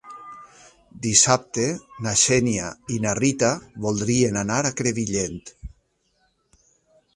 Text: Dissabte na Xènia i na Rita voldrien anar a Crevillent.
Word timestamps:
Dissabte 1.05 1.65
na 2.05 2.13
Xènia 2.21 2.71
i 2.97 2.97
na 3.05 3.13
Rita 3.21 3.51
voldrien 3.89 4.43
anar 4.43 4.59
a 4.65 4.75
Crevillent. 4.83 5.41